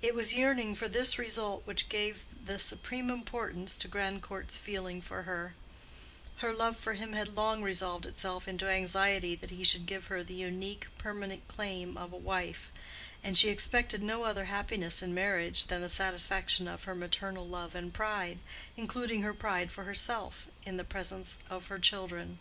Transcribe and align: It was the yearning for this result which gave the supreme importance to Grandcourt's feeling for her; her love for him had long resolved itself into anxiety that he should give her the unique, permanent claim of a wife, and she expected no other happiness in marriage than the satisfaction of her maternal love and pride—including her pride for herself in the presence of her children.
It 0.00 0.14
was 0.14 0.30
the 0.30 0.36
yearning 0.38 0.74
for 0.74 0.88
this 0.88 1.18
result 1.18 1.66
which 1.66 1.90
gave 1.90 2.24
the 2.46 2.58
supreme 2.58 3.10
importance 3.10 3.76
to 3.76 3.88
Grandcourt's 3.88 4.56
feeling 4.56 5.02
for 5.02 5.24
her; 5.24 5.54
her 6.36 6.54
love 6.54 6.78
for 6.78 6.94
him 6.94 7.12
had 7.12 7.36
long 7.36 7.62
resolved 7.62 8.06
itself 8.06 8.48
into 8.48 8.70
anxiety 8.70 9.34
that 9.34 9.50
he 9.50 9.62
should 9.62 9.84
give 9.84 10.06
her 10.06 10.24
the 10.24 10.32
unique, 10.32 10.86
permanent 10.96 11.46
claim 11.46 11.98
of 11.98 12.10
a 12.14 12.16
wife, 12.16 12.70
and 13.22 13.36
she 13.36 13.50
expected 13.50 14.02
no 14.02 14.22
other 14.22 14.46
happiness 14.46 15.02
in 15.02 15.12
marriage 15.12 15.64
than 15.66 15.82
the 15.82 15.90
satisfaction 15.90 16.66
of 16.66 16.84
her 16.84 16.94
maternal 16.94 17.46
love 17.46 17.74
and 17.74 17.92
pride—including 17.92 19.20
her 19.20 19.34
pride 19.34 19.70
for 19.70 19.84
herself 19.84 20.46
in 20.64 20.78
the 20.78 20.84
presence 20.84 21.36
of 21.50 21.66
her 21.66 21.78
children. 21.78 22.38